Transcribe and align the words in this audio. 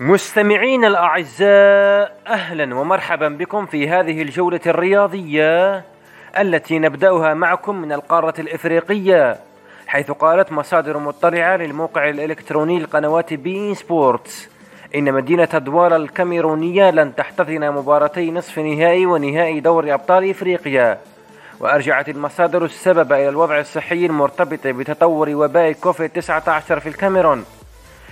مستمعين 0.00 0.84
الأعزاء 0.84 2.20
أهلا 2.26 2.74
ومرحبا 2.74 3.28
بكم 3.28 3.66
في 3.66 3.88
هذه 3.88 4.22
الجولة 4.22 4.60
الرياضية 4.66 5.84
التي 6.38 6.78
نبدأها 6.78 7.34
معكم 7.34 7.76
من 7.76 7.92
القارة 7.92 8.34
الإفريقية 8.38 9.36
حيث 9.86 10.10
قالت 10.10 10.52
مصادر 10.52 10.98
مطلعة 10.98 11.56
للموقع 11.56 12.08
الإلكتروني 12.08 12.78
لقنوات 12.78 13.34
beIN 13.34 13.74
Sports 13.74 14.48
إن 14.94 15.12
مدينة 15.12 15.44
دوالا 15.44 15.96
الكاميرونية 15.96 16.90
لن 16.90 17.14
تحتضن 17.14 17.70
مباراتي 17.70 18.30
نصف 18.30 18.58
نهائي 18.58 19.06
ونهائي 19.06 19.60
دوري 19.60 19.94
أبطال 19.94 20.30
إفريقيا. 20.30 20.98
وأرجعت 21.60 22.08
المصادر 22.08 22.64
السبب 22.64 23.12
إلى 23.12 23.28
الوضع 23.28 23.60
الصحي 23.60 24.06
المرتبط 24.06 24.66
بتطور 24.66 25.28
وباء 25.28 25.72
كوفيد 25.72 26.10
19 26.10 26.80
في 26.80 26.88
الكاميرون. 26.88 27.44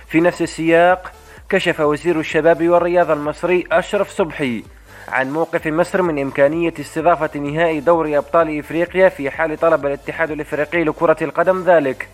في 0.08 0.20
نفس 0.20 0.42
السياق 0.42 1.12
كشف 1.48 1.80
وزير 1.80 2.20
الشباب 2.20 2.68
والرياضة 2.68 3.12
المصري 3.12 3.64
أشرف 3.72 4.10
صبحي 4.10 4.64
عن 5.08 5.30
موقف 5.30 5.66
مصر 5.66 6.02
من 6.02 6.18
إمكانية 6.18 6.74
استضافة 6.80 7.38
نهائي 7.40 7.80
دوري 7.80 8.18
أبطال 8.18 8.58
إفريقيا 8.58 9.08
في 9.08 9.30
حال 9.30 9.56
طلب 9.56 9.86
الاتحاد 9.86 10.30
الإفريقي 10.30 10.84
لكرة 10.84 11.16
القدم 11.22 11.64
ذلك. 11.64 12.08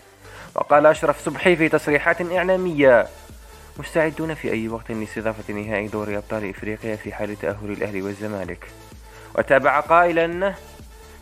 وقال 0.55 0.87
أشرف 0.87 1.25
صبحي 1.25 1.56
في 1.56 1.69
تصريحات 1.69 2.33
إعلامية 2.33 3.06
مستعدون 3.79 4.34
في 4.34 4.53
أي 4.53 4.69
وقت 4.69 4.91
لاستضافة 4.91 5.55
نهائي 5.55 5.89
دوري 5.89 6.17
أبطال 6.17 6.51
إفريقيا 6.51 6.97
في 6.97 7.12
حال 7.12 7.39
تأهل 7.39 7.70
الأهلي 7.70 8.03
والزمالك؟ 8.03 8.67
وتابع 9.39 9.80
قائلا 9.80 10.55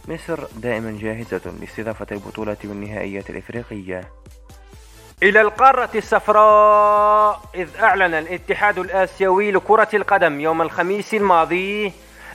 مصر 0.08 0.44
دائما 0.56 0.98
جاهزة 1.00 1.52
لاستضافة 1.60 2.06
البطولات 2.12 2.66
والنهائيات 2.66 3.30
الإفريقية. 3.30 4.08
إلى 5.22 5.40
القارة 5.40 5.88
الصفراء 5.94 7.40
إذ 7.54 7.68
أعلن 7.82 8.14
الاتحاد 8.14 8.78
الآسيوي 8.78 9.52
لكرة 9.52 9.88
القدم 9.94 10.40
يوم 10.40 10.62
الخميس 10.62 11.14
الماضي 11.14 11.92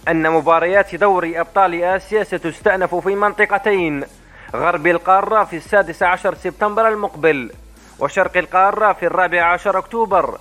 أن 0.07 0.31
مباريات 0.31 0.95
دوري 0.95 1.39
أبطال 1.39 1.83
آسيا 1.83 2.23
ستستأنف 2.23 2.95
في 2.95 3.15
منطقتين 3.15 4.03
غرب 4.55 4.87
القارة 4.87 5.43
في 5.43 5.55
السادس 5.55 6.03
عشر 6.03 6.35
سبتمبر 6.35 6.87
المقبل 6.87 7.51
وشرق 7.99 8.37
القارة 8.37 8.93
في 8.93 9.05
الرابع 9.05 9.43
عشر 9.43 9.77
أكتوبر 9.77 10.38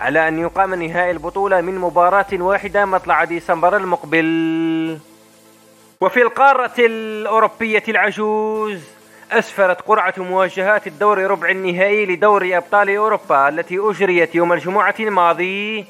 على 0.00 0.28
أن 0.28 0.38
يقام 0.38 0.74
نهائي 0.74 1.10
البطولة 1.10 1.60
من 1.60 1.78
مباراة 1.78 2.26
واحدة 2.32 2.84
مطلع 2.84 3.24
ديسمبر 3.24 3.76
المقبل. 3.76 4.98
وفي 6.00 6.22
القارة 6.22 6.72
الأوروبية 6.78 7.82
العجوز 7.88 8.97
أسفرت 9.32 9.80
قرعة 9.80 10.14
مواجهات 10.18 10.86
الدور 10.86 11.18
ربع 11.18 11.50
النهائي 11.50 12.06
لدوري 12.06 12.56
أبطال 12.56 12.96
أوروبا 12.96 13.48
التي 13.48 13.78
أجريت 13.78 14.34
يوم 14.34 14.52
الجمعة 14.52 14.94
الماضي 15.00 15.84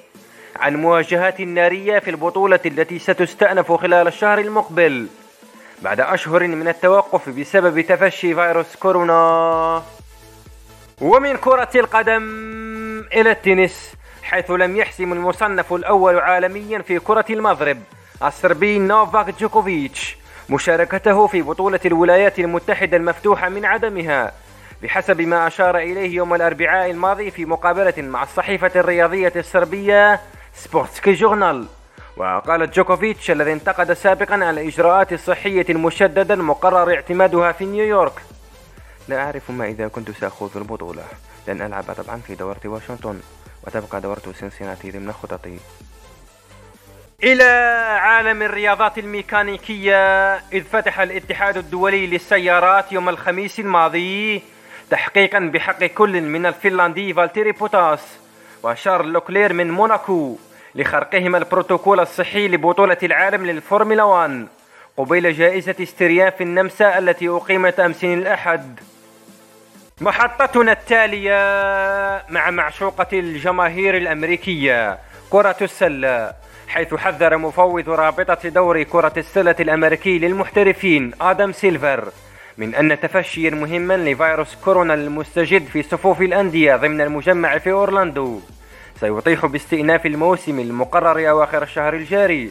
عن 0.57 0.77
مواجهات 0.77 1.41
نارية 1.41 1.99
في 1.99 2.11
البطولة 2.11 2.61
التي 2.67 2.99
ستستأنف 2.99 3.73
خلال 3.73 4.07
الشهر 4.09 4.39
المقبل 4.39 5.07
بعد 5.83 6.01
أشهر 6.01 6.47
من 6.47 6.69
التوقف 6.69 7.29
بسبب 7.29 7.81
تفشي 7.81 8.35
فيروس 8.35 8.77
كورونا. 8.77 9.83
ومن 11.01 11.37
كرة 11.37 11.71
القدم 11.75 12.23
إلى 13.13 13.31
التنس 13.31 13.93
حيث 14.23 14.51
لم 14.51 14.77
يحسم 14.77 15.13
المصنف 15.13 15.73
الأول 15.73 16.19
عالميا 16.19 16.79
في 16.79 16.99
كرة 16.99 17.25
المضرب 17.31 17.79
الصربي 18.23 18.79
نوفاك 18.79 19.41
جوكوفيتش. 19.41 20.17
مشاركته 20.51 21.27
في 21.27 21.43
بطولة 21.43 21.81
الولايات 21.87 22.39
المتحدة 22.39 22.97
المفتوحة 22.97 23.49
من 23.49 23.65
عدمها 23.65 24.33
بحسب 24.83 25.21
ما 25.21 25.47
أشار 25.47 25.79
إليه 25.79 26.17
يوم 26.17 26.35
الأربعاء 26.35 26.91
الماضي 26.91 27.31
في 27.31 27.45
مقابلة 27.45 27.95
مع 27.99 28.23
الصحيفة 28.23 28.71
الرياضية 28.77 29.33
الصربية 29.37 30.21
سبورتسكي 30.55 31.13
جورنال. 31.13 31.67
وقال 32.17 32.71
جوكوفيتش 32.71 33.31
الذي 33.31 33.53
انتقد 33.53 33.93
سابقا 33.93 34.35
على 34.35 34.51
الإجراءات 34.51 35.13
الصحية 35.13 35.67
المشددة 35.71 36.35
المقرر 36.35 36.95
اعتمادها 36.95 37.53
في 37.53 37.65
نيويورك. 37.65 38.23
لا 39.09 39.25
أعرف 39.25 39.51
ما 39.51 39.67
إذا 39.67 39.89
كنت 39.89 40.11
سأخوض 40.11 40.57
البطولة. 40.57 41.05
لن 41.49 41.63
ألعب 41.63 41.85
طبعا 41.85 42.17
في 42.17 42.35
دورة 42.35 42.61
واشنطن 42.65 43.21
وتبقى 43.67 44.01
دورة 44.01 44.23
سنسيناتي 44.41 44.91
ضمن 44.91 45.13
خططي. 45.13 45.59
إلى 47.25 47.45
عالم 48.01 48.43
الرياضات 48.43 48.99
الميكانيكية 48.99 50.35
إذ 50.35 50.65
فتح 50.65 51.01
الاتحاد 51.01 51.57
الدولي 51.57 52.07
للسيارات 52.07 52.93
يوم 52.93 53.09
الخميس 53.09 53.61
الماضي 53.61 54.43
تحقيقا 54.91 55.39
بحق 55.39 55.85
كل 55.85 56.21
من 56.21 56.47
الفنلندي 56.47 57.15
فالتيري 57.15 57.53
بوتاس 57.53 58.19
وشارل 58.63 59.13
لوكلير 59.13 59.53
من 59.53 59.71
موناكو 59.71 60.39
لخرقهما 60.75 61.39
البروتوكول 61.39 62.01
الصحي 62.01 62.49
لبطولة 62.49 62.99
العالم 63.03 63.47
للفورمولا 63.47 64.03
1 64.03 64.47
قبيل 64.97 65.35
جائزة 65.35 65.77
ستيريا 65.81 66.31
في 66.31 66.45
النمسا 66.45 66.99
التي 66.99 67.29
أقيمت 67.29 67.81
أمس 67.81 68.05
الأحد. 68.05 68.81
محطتنا 70.01 70.73
التالية 70.73 71.33
مع 72.29 72.51
معشوقة 72.51 73.07
الجماهير 73.13 73.97
الأمريكية 73.97 74.99
كرة 75.31 75.57
السلة. 75.63 76.48
حيث 76.69 76.95
حذر 76.95 77.37
مفوض 77.37 77.89
رابطة 77.89 78.49
دوري 78.49 78.85
كرة 78.85 79.13
السلة 79.17 79.57
الأمريكي 79.61 80.19
للمحترفين 80.19 81.13
آدم 81.21 81.53
سيلفر 81.53 82.09
من 82.59 82.75
أن 82.75 83.01
تفشيا 83.01 83.51
مهما 83.51 83.97
لفيروس 83.97 84.55
كورونا 84.55 84.95
المستجد 84.95 85.65
في 85.67 85.83
صفوف 85.83 86.21
الأندية 86.23 86.77
ضمن 86.77 87.01
المجمع 87.01 87.59
في 87.59 87.71
أورلاندو. 87.71 88.41
سيطيح 89.01 89.47
باستئناف 89.47 90.07
الموسم 90.07 90.61
المقرر 90.61 91.31
أواخر 91.31 91.63
الشهر 91.63 91.95
الجاري. 91.95 92.51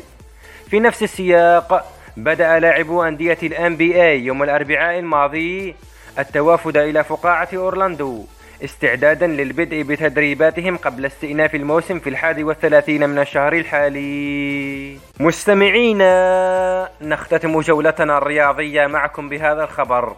في 0.70 0.80
نفس 0.80 1.04
السياق 1.04 1.94
بدأ 2.18 2.60
لاعبو 2.60 3.04
أندية 3.04 3.38
NBA 3.68 4.26
يوم 4.26 4.44
الأربعاء 4.44 5.00
الماضي 5.00 5.76
التوافد 6.20 6.78
إلى 6.78 7.04
فقاعة 7.04 7.50
أورلاندو. 7.54 8.26
استعدادا 8.64 9.28
للبدء 9.28 9.82
بتدريباتهم 9.82 10.78
قبل 10.78 11.06
استئناف 11.06 11.56
الموسم 11.56 12.00
في 12.00 12.10
الحادي 12.10 12.44
والثلاثين 12.44 13.10
من 13.10 13.20
الشهر 13.20 13.54
الحالي. 13.54 14.98
مستمعينا 15.20 16.90
نختتم 17.02 17.60
جولتنا 17.60 18.18
الرياضية 18.18 18.88
معكم 18.88 19.30
بهذا 19.30 19.64
الخبر. 19.64 20.16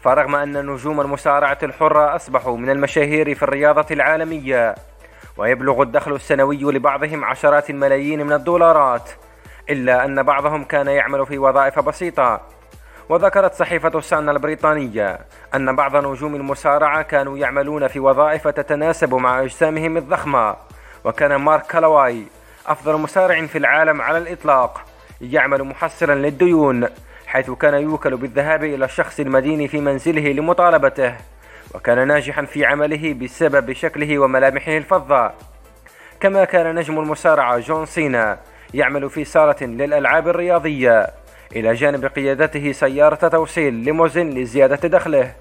فرغم 0.00 0.34
أن 0.34 0.66
نجوم 0.66 1.00
المصارعة 1.00 1.58
الحرة 1.62 2.16
أصبحوا 2.16 2.56
من 2.56 2.70
المشاهير 2.70 3.34
في 3.34 3.42
الرياضة 3.42 3.86
العالمية 3.90 4.74
ويبلغ 5.36 5.82
الدخل 5.82 6.14
السنوي 6.14 6.62
لبعضهم 6.62 7.24
عشرات 7.24 7.70
الملايين 7.70 8.26
من 8.26 8.32
الدولارات 8.32 9.10
إلا 9.70 10.04
أن 10.04 10.22
بعضهم 10.22 10.64
كان 10.64 10.86
يعمل 10.86 11.26
في 11.26 11.38
وظائف 11.38 11.78
بسيطة. 11.78 12.55
وذكرت 13.08 13.54
صحيفة 13.54 13.98
الصن 13.98 14.28
البريطانية 14.28 15.18
أن 15.54 15.76
بعض 15.76 15.96
نجوم 15.96 16.34
المصارعة 16.34 17.02
كانوا 17.02 17.38
يعملون 17.38 17.88
في 17.88 18.00
وظائف 18.00 18.48
تتناسب 18.48 19.14
مع 19.14 19.42
أجسامهم 19.42 19.96
الضخمة 19.96 20.56
وكان 21.04 21.34
مارك 21.34 21.66
كالواي 21.66 22.22
أفضل 22.66 22.96
مصارع 22.96 23.46
في 23.46 23.58
العالم 23.58 24.02
على 24.02 24.18
الإطلاق 24.18 24.84
يعمل 25.20 25.64
محصلا 25.64 26.14
للديون 26.14 26.86
حيث 27.26 27.50
كان 27.50 27.74
يوكل 27.74 28.16
بالذهاب 28.16 28.64
إلى 28.64 28.84
الشخص 28.84 29.20
المدين 29.20 29.68
في 29.68 29.80
منزله 29.80 30.32
لمطالبته 30.32 31.14
وكان 31.74 32.08
ناجحا 32.08 32.44
في 32.44 32.64
عمله 32.64 33.14
بسبب 33.14 33.72
شكله 33.72 34.18
وملامحه 34.18 34.76
الفظة. 34.76 35.32
كما 36.20 36.44
كان 36.44 36.74
نجم 36.74 36.98
المصارعة 36.98 37.58
جون 37.58 37.86
سينا 37.86 38.38
يعمل 38.74 39.10
في 39.10 39.24
صالة 39.24 39.66
للألعاب 39.66 40.28
الرياضية. 40.28 41.06
إلى 41.56 41.74
جانب 41.74 42.04
قيادته 42.04 42.72
سيارة 42.72 43.28
توصيل 43.28 43.74
ليموزين 43.74 44.30
لزيادة 44.30 44.88
دخله. 44.88 45.32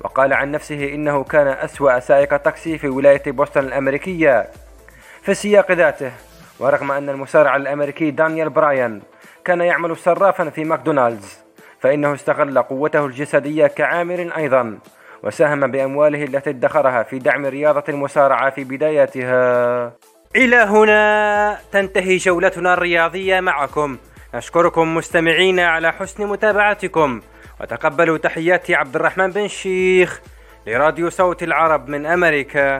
وقال 0.00 0.32
عن 0.32 0.50
نفسه 0.50 0.94
إنه 0.94 1.24
كان 1.24 1.46
أسوأ 1.46 1.98
سائق 1.98 2.36
تاكسي 2.36 2.78
في 2.78 2.88
ولاية 2.88 3.22
بوسطن 3.26 3.60
الأمريكية. 3.60 4.46
في 5.22 5.30
السياق 5.30 5.72
ذاته 5.72 6.12
ورغم 6.58 6.92
أن 6.92 7.08
المصارع 7.08 7.56
الأمريكي 7.56 8.10
دانيال 8.10 8.50
براين 8.50 9.02
كان 9.44 9.60
يعمل 9.60 9.96
صرافا 9.96 10.50
في 10.50 10.64
ماكدونالدز 10.64 11.38
فإنه 11.80 12.14
استغل 12.14 12.58
قوته 12.58 13.06
الجسدية 13.06 13.66
كعامل 13.66 14.32
أيضا 14.32 14.78
وساهم 15.22 15.70
بأمواله 15.70 16.24
التي 16.24 16.50
ادخرها 16.50 17.02
في 17.02 17.18
دعم 17.18 17.46
رياضة 17.46 17.84
المصارعة 17.88 18.50
في 18.50 18.64
بداياتها. 18.64 19.92
إلى 20.36 20.56
هنا 20.56 21.58
تنتهي 21.72 22.16
جولتنا 22.16 22.74
الرياضية 22.74 23.40
معكم. 23.40 23.96
نشكركم 24.34 24.94
مستمعينا 24.94 25.66
على 25.66 25.92
حسن 25.92 26.26
متابعتكم. 26.26 27.20
وتقبلوا 27.60 28.18
تحيات 28.18 28.70
عبد 28.70 28.96
الرحمن 28.96 29.30
بن 29.30 29.48
شيخ 29.48 30.20
لراديو 30.66 31.10
صوت 31.10 31.42
العرب 31.42 31.88
من 31.88 32.06
أمريكا. 32.06 32.78